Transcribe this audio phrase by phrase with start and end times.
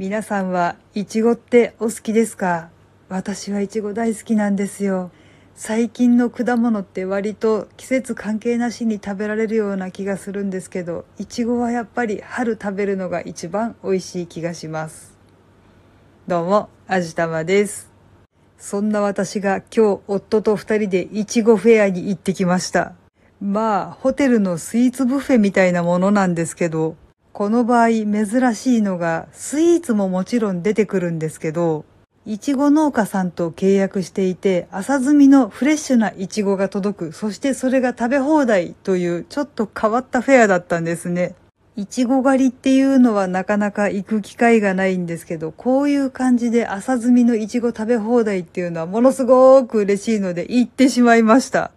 [0.00, 2.70] 皆さんはいちごってお好きですか？
[3.08, 5.10] 私はいちご大好きなんですよ。
[5.56, 15.18] 最近の果物って割と季節関係なしに食べられるような気がするんですけど、いちごはやっぱり春食べるのが一番美味しい気がします。
[16.28, 17.90] どうも、あじたまです。
[18.56, 22.94] そんな私が今日夫と二人でいちごフェアに行ってきました。
[23.40, 26.94] まあ、ホテルのスイーツブッフェみたいなものなんですけど、
[27.38, 28.26] この場合珍
[28.56, 31.84] しいのがスイーツももちろん出てくるんですけど、
[32.26, 41.36] いちご農家さんと契約していて、朝摘みのフレッシュないちごが届く、そしてそれが食べ放題というちょっと変わったフェアだったんですね。
[41.76, 51.70] いちご狩りっていうのはなかなか行く機会がないんですけど、こういう感じで朝摘みのいちご食べ放題っていうのはものすごく嬉しいので行ってしまいました。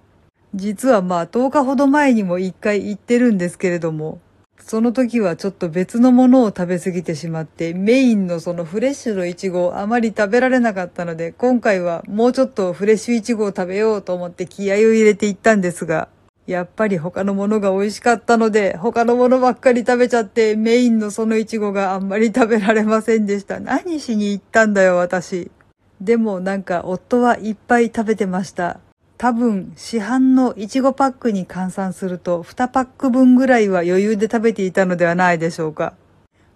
[0.55, 4.19] 実はまあ10日ほど前にも1回行ってるんですけれども、
[4.63, 16.07] その時はちょっと別のものを食べ過ぎてしまって、メインのそのフレッシュのイチゴをあまり食べられなかったので、今回はもうちょっとフレッシュイチゴを食べようと思って気合を入れていったんですが、
[16.47, 23.59] やっぱり他のものが美味しかったので、他のものばっかり食べちゃって、メインのそのイチゴがあんまり食べられませんでした。
[23.59, 25.51] 何しに行ったんだよ、私。
[25.99, 28.79] でもなんか夫はいっぱい食べてました。
[29.21, 35.93] 多分市販のいちごパックに換算すると2パック分ぐらいは余裕で食べていたのではないでしょうか。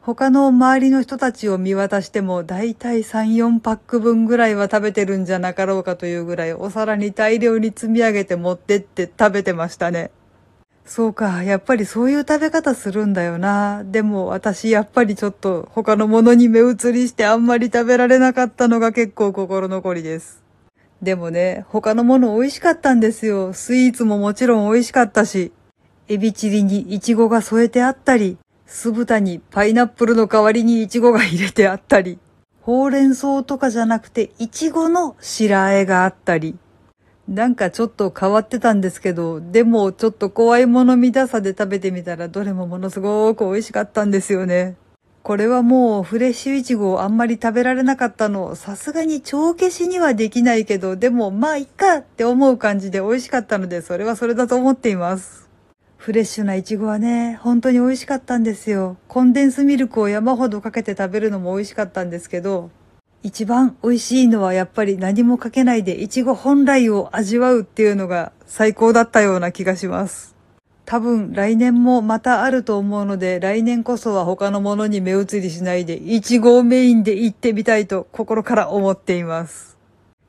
[0.02, 10.09] 他の周りの人たちを見渡しても大体3、4パック分ぐらいは食べてるんじゃなかろうかというぐらいお皿に大量に積み上げて持ってって食べてましたね。
[10.86, 13.83] そうか、やっぱりそういう食べ方するんだよな。
[13.86, 20.45] でも私やっぱりちょっと他のものに目移りしてあんまり食べられなかったのが結構心残りです。
[21.06, 23.53] でもね、他のもの美味しかったんですよ。
[23.53, 25.53] スイーツももちろん美味しかったし。
[26.08, 32.17] エビチリにイチゴが添えてあったり、酢豚にパイナップルの代わりにイチゴが入れてあったり、
[32.61, 36.58] ほうれん草とかじゃなくてイチゴの白あえがあったり、
[37.28, 44.76] なんかちょっと変わってたんですけど、でもちょっと怖いもの見たさで食べてみたらどれもものすごく美味しかったんですよね。
[45.25, 55.49] これはもうフレッシュイチゴをあんまり食べられなかったの、さすがに帳消しにはできないけど、でもまあいっかって思う感じで美味しかったので、それはそれだと思っています。
[55.97, 58.97] フレッシュなイチゴはね、本当に美味しかったんですよ。
[59.08, 62.69] コンデンスミルクを山ほどかけて食べるのも美味しかったんですけど、
[63.23, 70.35] 一番美味しいのはやっぱり何もかけないでイチゴ本来を味わうっていうのが最高だったような気がします。
[70.86, 79.78] 多分来年もまたあると思うので、来年こそは他のものに目移りしないで、いちごメインで行ってみたいと心から思っています。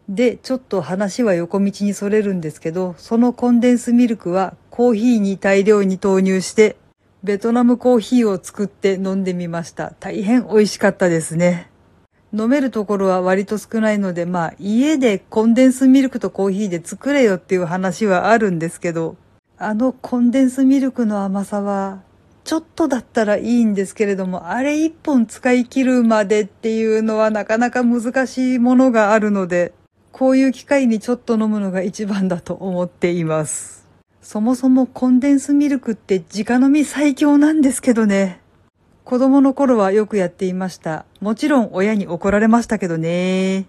[0.09, 6.77] で、ちょっと話は横道にそれるんですけど、そのコンデンスミルクはコーヒーに大量に投入して、
[7.23, 9.93] ベトナムコーヒーを作って飲んでみました。
[10.01, 11.71] 大変美味しかったですね。
[12.33, 19.17] 飲めるところは割と少ないので、まあ家でコンデンスミルクとコーヒーで作れよっていう話はあるんですけど、
[19.59, 22.03] あのコンデンスミルクの甘さは、
[22.45, 29.73] ちょっとだったらいいんですけれども、あれ一本使い切るまでっていうのはなかなか難しいものがあるので、
[30.13, 33.87] こういう機会にちょっと飲むのが一番だと思っています。
[34.21, 38.41] そもそもコンデンスミルクって直飲み最強なんですけどね。
[39.05, 41.07] 子供の頃はよくやっていました。
[41.21, 43.67] もちろん親に怒られましたけどね。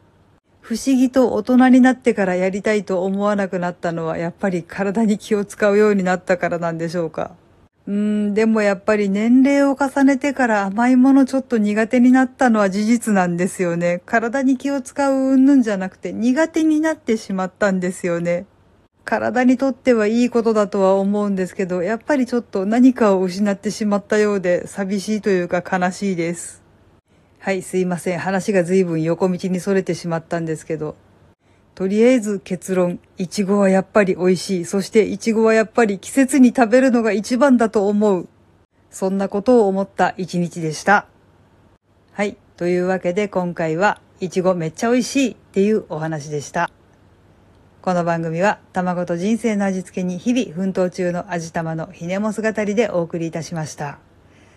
[0.68, 7.38] 不思議と大人になってからやりたいと思わなくなったのはやっぱり体に気を使うようになったからなんでしょうか。
[7.88, 14.02] うーん、でもやっぱり年齢を重ねてから甘いものちょっと苦手になったのは事実なんですよね。
[14.06, 18.46] 体に気を使う云々じゃなくて苦手になってしまったんですよね。
[19.06, 26.67] 体にとってはいいことだとは思うんですけど、やっぱりちょっと何かを失ってしまったようで寂しいというか悲しいです。
[27.40, 28.20] はい、すいません。
[28.20, 30.96] 話が随分横道にそれてしまったんですけど。
[31.76, 34.66] とりあえず結論、いちごはやっぱり美味しい。
[34.66, 38.28] そしていちごはやっぱり季節に食べるのが一番だと思う。
[38.90, 41.06] そんなことを思った一日でした。
[42.14, 42.36] はい。
[42.58, 46.72] というわけで今回はいちごめっちゃ美味しいっていうお話でした。
[47.84, 54.00] この番組は卵と人生の味付けに日々奮闘中の味玉のひねもす語りでお送りいたしました。